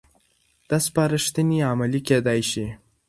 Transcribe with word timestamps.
دا 0.69 0.77
سپارښتنې 0.85 1.57
عملي 1.71 2.01
کېدای 2.07 2.41
شي. 2.51 2.65